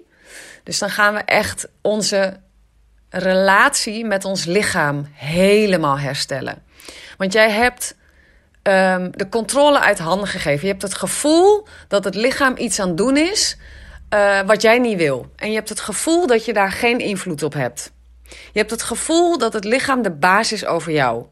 Dus 0.63 0.79
dan 0.79 0.91
gaan 0.91 1.15
we 1.15 1.21
echt 1.21 1.69
onze 1.81 2.37
relatie 3.09 4.05
met 4.05 4.25
ons 4.25 4.45
lichaam 4.45 5.07
helemaal 5.13 5.99
herstellen. 5.99 6.63
Want 7.17 7.33
jij 7.33 7.51
hebt 7.51 7.97
um, 8.63 9.11
de 9.17 9.29
controle 9.29 9.81
uit 9.81 9.99
handen 9.99 10.29
gegeven. 10.29 10.61
Je 10.61 10.71
hebt 10.71 10.83
het 10.83 10.95
gevoel 10.95 11.67
dat 11.89 12.05
het 12.05 12.15
lichaam 12.15 12.55
iets 12.57 12.81
aan 12.81 12.89
het 12.89 12.97
doen 12.97 13.17
is 13.17 13.57
uh, 14.15 14.41
wat 14.41 14.63
jij 14.63 14.79
niet 14.79 14.97
wil. 14.97 15.31
En 15.37 15.49
je 15.49 15.55
hebt 15.55 15.69
het 15.69 15.81
gevoel 15.81 16.27
dat 16.27 16.45
je 16.45 16.53
daar 16.53 16.73
geen 16.73 16.99
invloed 16.99 17.43
op 17.43 17.53
hebt. 17.53 17.93
Je 18.29 18.59
hebt 18.59 18.71
het 18.71 18.83
gevoel 18.83 19.39
dat 19.39 19.53
het 19.53 19.65
lichaam 19.65 20.03
de 20.03 20.11
baas 20.11 20.53
is 20.53 20.65
over 20.65 20.93
jou. 20.93 21.25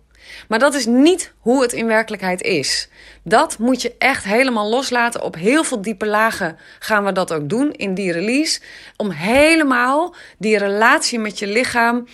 Maar 0.49 0.59
dat 0.59 0.75
is 0.75 0.87
niet 0.87 1.33
hoe 1.39 1.63
het 1.63 1.73
in 1.73 1.87
werkelijkheid 1.87 2.43
is. 2.43 2.89
Dat 3.23 3.59
moet 3.59 3.83
je 3.83 3.95
echt 3.99 4.25
helemaal 4.25 4.69
loslaten. 4.69 5.23
Op 5.23 5.35
heel 5.35 5.65
veel 5.65 5.83
diepe 5.83 6.07
lagen 6.07 6.59
gaan 6.79 7.05
we 7.05 7.13
dat 7.13 7.33
ook 7.33 7.49
doen 7.49 7.73
in 7.73 7.95
die 7.95 8.13
release. 8.13 8.61
Om 8.97 9.11
helemaal 9.11 10.15
die 10.39 10.59
relatie 10.59 11.19
met 11.19 11.39
je 11.39 11.47
lichaam 11.47 12.07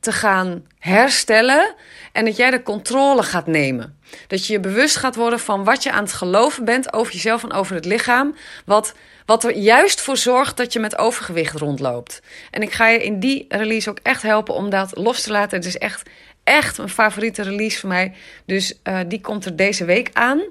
te 0.00 0.12
gaan 0.12 0.66
herstellen. 0.78 1.74
En 2.12 2.24
dat 2.24 2.36
jij 2.36 2.50
de 2.50 2.62
controle 2.62 3.22
gaat 3.22 3.46
nemen. 3.46 3.98
Dat 4.26 4.46
je 4.46 4.52
je 4.52 4.60
bewust 4.60 4.96
gaat 4.96 5.16
worden 5.16 5.40
van 5.40 5.64
wat 5.64 5.82
je 5.82 5.92
aan 5.92 6.04
het 6.04 6.12
geloven 6.12 6.64
bent 6.64 6.92
over 6.92 7.12
jezelf 7.12 7.42
en 7.42 7.52
over 7.52 7.74
het 7.74 7.84
lichaam. 7.84 8.34
Wat 8.64 8.94
wat 9.24 9.44
er 9.44 9.56
juist 9.56 10.00
voor 10.00 10.16
zorgt 10.16 10.56
dat 10.56 10.72
je 10.72 10.78
met 10.78 10.98
overgewicht 10.98 11.56
rondloopt. 11.56 12.22
En 12.50 12.62
ik 12.62 12.72
ga 12.72 12.88
je 12.88 13.04
in 13.04 13.20
die 13.20 13.44
release 13.48 13.90
ook 13.90 13.98
echt 14.02 14.22
helpen 14.22 14.54
om 14.54 14.70
dat 14.70 14.96
los 14.96 15.22
te 15.22 15.30
laten. 15.30 15.58
Het 15.58 15.66
is 15.66 15.78
echt, 15.78 16.10
echt 16.44 16.78
een 16.78 16.88
favoriete 16.88 17.42
release 17.42 17.78
voor 17.78 17.88
mij. 17.88 18.14
Dus 18.44 18.78
uh, 18.84 19.00
die 19.06 19.20
komt 19.20 19.44
er 19.44 19.56
deze 19.56 19.84
week 19.84 20.10
aan. 20.12 20.42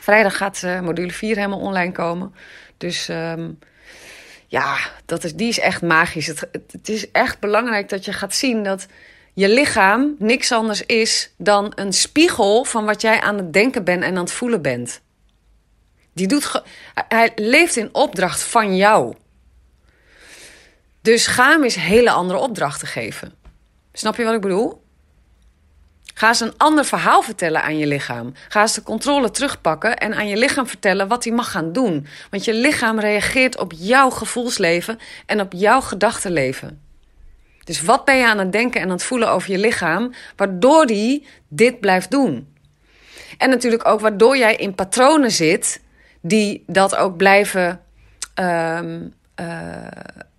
Vrijdag 0.00 0.36
gaat 0.36 0.62
uh, 0.64 0.80
module 0.80 1.12
4 1.12 1.36
helemaal 1.36 1.60
online 1.60 1.92
komen. 1.92 2.34
Dus 2.76 3.08
um, 3.08 3.58
ja, 4.46 4.76
dat 5.06 5.24
is, 5.24 5.34
die 5.34 5.48
is 5.48 5.58
echt 5.58 5.82
magisch. 5.82 6.26
Het, 6.26 6.48
het 6.52 6.88
is 6.88 7.10
echt 7.10 7.38
belangrijk 7.38 7.88
dat 7.88 8.04
je 8.04 8.12
gaat 8.12 8.34
zien 8.34 8.62
dat 8.62 8.86
je 9.34 9.48
lichaam 9.48 10.14
niks 10.18 10.52
anders 10.52 10.86
is 10.86 11.30
dan 11.36 11.72
een 11.74 11.92
spiegel 11.92 12.64
van 12.64 12.84
wat 12.84 13.00
jij 13.00 13.20
aan 13.20 13.36
het 13.36 13.52
denken 13.52 13.84
bent 13.84 14.02
en 14.02 14.16
aan 14.16 14.22
het 14.22 14.32
voelen 14.32 14.62
bent. 14.62 15.00
Die 16.18 16.26
doet 16.26 16.62
hij 17.08 17.32
leeft 17.34 17.76
in 17.76 17.88
opdracht 17.92 18.42
van 18.42 18.76
jou. 18.76 19.14
Dus 21.00 21.26
ga 21.26 21.50
hem 21.50 21.64
eens 21.64 21.74
hele 21.74 22.10
andere 22.10 22.38
opdrachten 22.38 22.88
geven. 22.88 23.34
Snap 23.92 24.16
je 24.16 24.24
wat 24.24 24.34
ik 24.34 24.40
bedoel? 24.40 24.82
Ga 26.14 26.28
eens 26.28 26.40
een 26.40 26.56
ander 26.56 26.84
verhaal 26.84 27.22
vertellen 27.22 27.62
aan 27.62 27.78
je 27.78 27.86
lichaam. 27.86 28.32
Ga 28.48 28.60
eens 28.60 28.74
de 28.74 28.82
controle 28.82 29.30
terugpakken 29.30 29.96
en 29.96 30.14
aan 30.14 30.28
je 30.28 30.36
lichaam 30.36 30.66
vertellen 30.66 31.08
wat 31.08 31.24
hij 31.24 31.32
mag 31.32 31.50
gaan 31.50 31.72
doen. 31.72 32.06
Want 32.30 32.44
je 32.44 32.54
lichaam 32.54 33.00
reageert 33.00 33.58
op 33.58 33.72
jouw 33.76 34.10
gevoelsleven 34.10 34.98
en 35.26 35.40
op 35.40 35.52
jouw 35.52 35.80
gedachtenleven. 35.80 36.82
Dus 37.64 37.82
wat 37.82 38.04
ben 38.04 38.16
je 38.16 38.26
aan 38.26 38.38
het 38.38 38.52
denken 38.52 38.80
en 38.80 38.86
aan 38.86 38.92
het 38.92 39.02
voelen 39.02 39.30
over 39.30 39.50
je 39.50 39.58
lichaam, 39.58 40.14
waardoor 40.36 40.86
die 40.86 41.26
dit 41.48 41.80
blijft 41.80 42.10
doen? 42.10 42.56
En 43.38 43.50
natuurlijk 43.50 43.86
ook 43.86 44.00
waardoor 44.00 44.36
jij 44.36 44.56
in 44.56 44.74
patronen 44.74 45.30
zit 45.30 45.80
die 46.20 46.64
dat 46.66 46.96
ook 46.96 47.16
blijven 47.16 47.80
um, 48.34 49.14
uh, 49.40 49.46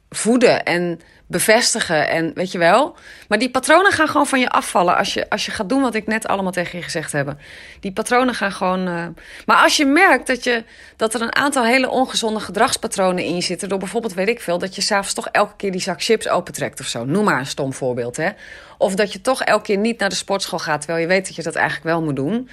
voeden 0.09 0.63
en 0.63 0.99
bevestigen. 1.29 2.09
En 2.09 2.31
weet 2.33 2.51
je 2.51 2.57
wel. 2.57 2.95
Maar 3.27 3.39
die 3.39 3.49
patronen 3.49 3.91
gaan 3.91 4.07
gewoon 4.07 4.27
van 4.27 4.39
je 4.39 4.49
afvallen 4.49 4.97
als 4.97 5.13
je, 5.13 5.29
als 5.29 5.45
je 5.45 5.51
gaat 5.51 5.69
doen 5.69 5.81
wat 5.81 5.95
ik 5.95 6.07
net 6.07 6.27
allemaal 6.27 6.51
tegen 6.51 6.77
je 6.77 6.83
gezegd 6.83 7.11
heb. 7.11 7.35
Die 7.79 7.91
patronen 7.91 8.33
gaan 8.35 8.51
gewoon. 8.51 8.87
Uh... 8.87 9.05
Maar 9.45 9.63
als 9.63 9.77
je 9.77 9.85
merkt 9.85 10.27
dat, 10.27 10.43
je, 10.43 10.63
dat 10.95 11.13
er 11.13 11.21
een 11.21 11.35
aantal 11.35 11.65
hele 11.65 11.89
ongezonde 11.89 12.39
gedragspatronen 12.39 13.23
in 13.23 13.35
je 13.35 13.41
zitten. 13.41 13.69
Door 13.69 13.79
bijvoorbeeld, 13.79 14.13
weet 14.13 14.27
ik 14.27 14.41
veel, 14.41 14.57
dat 14.57 14.75
je 14.75 14.81
s'avonds 14.81 15.13
toch 15.13 15.27
elke 15.27 15.55
keer 15.55 15.71
die 15.71 15.81
zak 15.81 16.03
chips 16.03 16.29
opentrekt 16.29 16.79
of 16.79 16.85
zo. 16.85 17.05
Noem 17.05 17.23
maar 17.23 17.39
een 17.39 17.45
stom 17.45 17.73
voorbeeld. 17.73 18.17
Hè? 18.17 18.29
Of 18.77 18.95
dat 18.95 19.13
je 19.13 19.21
toch 19.21 19.43
elke 19.43 19.63
keer 19.63 19.77
niet 19.77 19.99
naar 19.99 20.09
de 20.09 20.15
sportschool 20.15 20.59
gaat 20.59 20.81
terwijl 20.81 21.01
je 21.01 21.07
weet 21.07 21.27
dat 21.27 21.35
je 21.35 21.43
dat 21.43 21.55
eigenlijk 21.55 21.85
wel 21.85 22.01
moet 22.01 22.15
doen. 22.15 22.49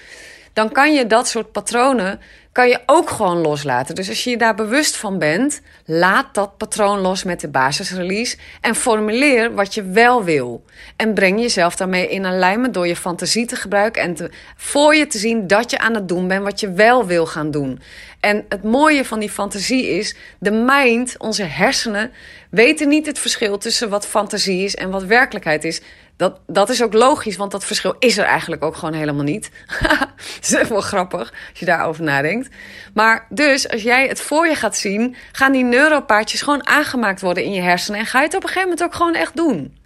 Dan 0.52 0.73
kan 0.73 0.95
je 0.95 1.06
dat 1.06 1.28
soort 1.28 1.52
patronen 1.52 2.21
kan 2.57 2.69
je 2.69 2.81
ook 2.87 3.11
gewoon 3.11 3.41
loslaten. 3.41 3.95
Dus 3.95 4.09
als 4.09 4.25
je 4.25 4.31
je 4.31 4.37
daar 4.37 4.55
bewust 4.55 4.97
van 4.97 5.19
bent, 5.19 5.61
laat 5.85 6.35
dat 6.35 6.57
patroon 6.57 6.99
los 6.99 7.25
met 7.25 7.41
de 7.41 7.49
basisrelease 7.49 8.37
en 8.61 8.75
formuleer 8.75 9.55
wat 9.55 9.75
je 9.75 9.83
wel 9.83 10.25
wil. 10.25 10.65
En 10.97 11.15
breng 11.15 11.41
jezelf 11.41 11.77
daarmee 11.77 12.09
in 12.09 12.27
alignment 12.27 12.75
door 12.75 12.87
je 12.87 12.97
fantasie 12.97 13.47
te 13.47 13.57
gebruiken 13.57 14.03
en 14.03 14.31
voor 14.57 14.95
je 14.95 15.07
te 15.07 15.19
zien 15.19 15.47
dat 15.47 15.71
je 15.71 15.79
aan 15.79 15.95
het 15.95 16.09
doen 16.09 16.29
bent 16.29 16.43
wat 16.43 16.61
je 16.61 16.73
wel 16.73 17.07
wil 17.07 17.27
gaan 17.27 17.51
doen. 17.51 17.81
En 18.26 18.45
het 18.49 18.62
mooie 18.62 19.04
van 19.04 19.18
die 19.18 19.30
fantasie 19.30 19.88
is, 19.88 20.16
de 20.38 20.50
mind, 20.50 21.14
onze 21.18 21.42
hersenen, 21.42 22.12
weten 22.50 22.88
niet 22.88 23.06
het 23.06 23.18
verschil 23.18 23.59
tussen 23.59 23.88
wat 23.88 24.06
fantasie 24.06 24.64
is 24.64 24.75
en 24.75 24.90
wat 24.90 25.04
werkelijkheid 25.04 25.64
is. 25.64 25.80
Dat, 26.16 26.40
dat 26.47 26.68
is 26.68 26.83
ook 26.83 26.92
logisch, 26.92 27.37
want 27.37 27.50
dat 27.50 27.64
verschil 27.64 27.97
is 27.99 28.18
er 28.18 28.25
eigenlijk 28.25 28.64
ook 28.64 28.76
gewoon 28.76 28.95
helemaal 28.95 29.25
niet. 29.25 29.50
dat 29.88 30.09
is 30.42 30.52
echt 30.52 30.68
wel 30.68 30.80
grappig 30.80 31.30
als 31.50 31.59
je 31.59 31.64
daarover 31.64 32.04
nadenkt. 32.04 32.49
Maar 32.95 33.26
dus, 33.28 33.68
als 33.68 33.83
jij 33.83 34.06
het 34.09 34.21
voor 34.21 34.47
je 34.47 34.54
gaat 34.54 34.76
zien, 34.76 35.16
gaan 35.33 35.52
die 35.52 35.64
neuropaardjes 35.64 36.42
gewoon 36.42 36.66
aangemaakt 36.66 37.21
worden 37.21 37.45
in 37.45 37.52
je 37.52 37.61
hersenen. 37.61 38.00
En 38.00 38.06
ga 38.06 38.18
je 38.18 38.25
het 38.25 38.35
op 38.37 38.42
een 38.42 38.49
gegeven 38.49 38.68
moment 38.68 38.87
ook 38.87 38.95
gewoon 38.95 39.14
echt 39.14 39.37
doen. 39.37 39.76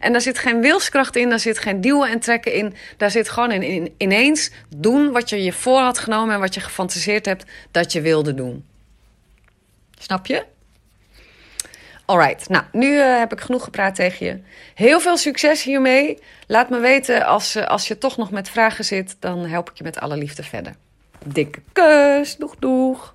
En 0.00 0.12
daar 0.12 0.20
zit 0.20 0.38
geen 0.38 0.60
wilskracht 0.60 1.16
in, 1.16 1.28
daar 1.28 1.38
zit 1.38 1.58
geen 1.58 1.80
duwen 1.80 2.10
en 2.10 2.20
trekken 2.20 2.52
in. 2.52 2.74
Daar 2.96 3.10
zit 3.10 3.28
gewoon 3.28 3.52
in, 3.52 3.62
in, 3.62 3.94
ineens 3.96 4.50
doen 4.76 5.10
wat 5.10 5.28
je 5.28 5.42
je 5.42 5.52
voor 5.52 5.80
had 5.80 5.98
genomen 5.98 6.34
en 6.34 6.40
wat 6.40 6.54
je 6.54 6.60
gefantaseerd 6.60 7.26
hebt 7.26 7.44
dat 7.70 7.92
je 7.92 8.00
wilde 8.00 8.34
doen. 8.34 8.64
Snap 9.98 10.26
je? 10.26 10.44
Alright, 12.04 12.48
nou, 12.48 12.64
nu 12.72 12.86
uh, 12.86 13.18
heb 13.18 13.32
ik 13.32 13.40
genoeg 13.40 13.64
gepraat 13.64 13.94
tegen 13.94 14.26
je. 14.26 14.38
Heel 14.74 15.00
veel 15.00 15.16
succes 15.16 15.62
hiermee. 15.62 16.18
Laat 16.46 16.70
me 16.70 16.78
weten 16.78 17.26
als, 17.26 17.56
uh, 17.56 17.66
als 17.66 17.88
je 17.88 17.98
toch 17.98 18.16
nog 18.16 18.30
met 18.30 18.48
vragen 18.48 18.84
zit, 18.84 19.16
dan 19.18 19.46
help 19.46 19.70
ik 19.70 19.76
je 19.76 19.84
met 19.84 20.00
alle 20.00 20.16
liefde 20.16 20.42
verder. 20.42 20.74
Dikke 21.24 21.60
kus, 21.72 22.36
doeg 22.36 22.56
doeg. 22.58 23.14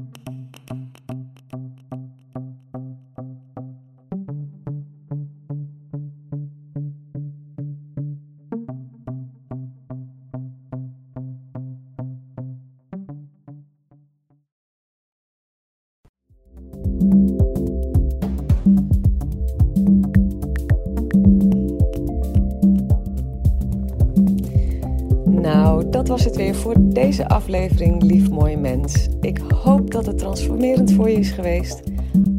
Voor 26.49 26.75
deze 26.79 27.27
aflevering, 27.27 28.03
lief 28.03 28.29
mooi 28.29 28.57
mens. 28.57 29.07
Ik 29.21 29.37
hoop 29.37 29.91
dat 29.91 30.05
het 30.05 30.17
transformerend 30.17 30.91
voor 30.91 31.09
je 31.09 31.17
is 31.17 31.31
geweest. 31.31 31.81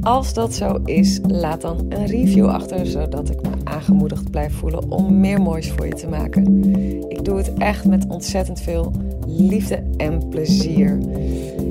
Als 0.00 0.34
dat 0.34 0.54
zo 0.54 0.80
is, 0.84 1.20
laat 1.22 1.60
dan 1.60 1.86
een 1.88 2.06
review 2.06 2.46
achter, 2.46 2.86
zodat 2.86 3.30
ik 3.30 3.42
me 3.42 3.50
aangemoedigd 3.64 4.30
blijf 4.30 4.52
voelen 4.52 4.90
om 4.90 5.20
meer 5.20 5.42
moois 5.42 5.70
voor 5.70 5.86
je 5.86 5.94
te 5.94 6.08
maken. 6.08 6.64
Ik 7.08 7.24
doe 7.24 7.36
het 7.36 7.52
echt 7.54 7.84
met 7.84 8.06
ontzettend 8.08 8.60
veel 8.60 8.92
liefde 9.26 9.82
en 9.96 10.28
plezier. 10.28 10.98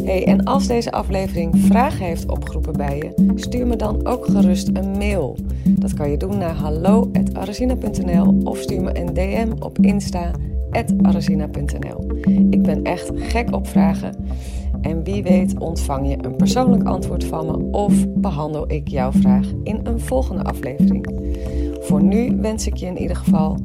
Hey, 0.04 0.26
en 0.26 0.44
als 0.44 0.68
deze 0.68 0.92
aflevering 0.92 1.58
vragen 1.58 2.06
heeft 2.06 2.32
opgeroepen 2.32 2.78
bij 2.78 2.98
je, 2.98 3.34
stuur 3.36 3.68
me 3.68 3.76
dan 3.76 4.08
ook 4.08 4.26
gerust 4.26 4.70
een 4.74 4.92
mail. 4.98 5.38
Dat 5.66 5.94
kan 5.94 6.12
je 6.12 6.18
doen 6.18 6.38
naar 6.38 6.56
hallo.arazina.nl 6.56 8.42
of 8.44 8.58
stuur 8.58 8.82
me 8.82 9.00
een 9.00 9.14
DM 9.14 9.52
op 9.60 9.78
Insta 9.80 10.32
arazina.nl. 11.02 12.12
Ik 12.50 12.62
ben 12.62 12.84
echt 12.84 13.12
gek 13.16 13.56
op 13.56 13.68
vragen. 13.68 14.16
En 14.82 15.04
wie 15.04 15.24
weet 15.24 15.60
ontvang 15.60 16.10
je 16.10 16.18
een 16.22 16.36
persoonlijk 16.36 16.84
antwoord 16.84 17.24
van 17.24 17.46
me 17.46 17.78
of 17.78 17.94
behandel 18.08 18.72
ik 18.72 18.88
jouw 18.88 19.12
vraag 19.12 19.48
in 19.64 19.80
een 19.84 20.00
volgende 20.00 20.44
aflevering. 20.44 21.08
Voor 21.80 22.04
nu 22.04 22.38
wens 22.42 22.68
ik 22.68 22.76
je 22.76 22.86
in 22.86 22.98
ieder 22.98 23.16
geval 23.16 23.58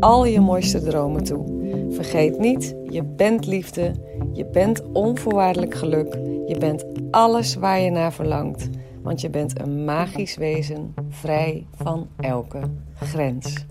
al 0.00 0.26
je 0.26 0.40
mooiste 0.40 0.82
dromen 0.82 1.24
toe. 1.24 1.44
Vergeet 1.90 2.38
niet, 2.38 2.76
je 2.90 3.02
bent 3.04 3.46
liefde, 3.46 3.92
je 4.38 4.46
bent 4.46 4.82
onvoorwaardelijk 4.92 5.74
geluk, 5.74 6.14
je 6.46 6.56
bent 6.58 6.84
alles 7.10 7.54
waar 7.54 7.80
je 7.80 7.90
naar 7.90 8.12
verlangt, 8.12 8.68
want 9.02 9.20
je 9.20 9.30
bent 9.30 9.60
een 9.60 9.84
magisch 9.84 10.36
wezen, 10.36 10.94
vrij 11.08 11.66
van 11.74 12.08
elke 12.16 12.60
grens. 12.94 13.66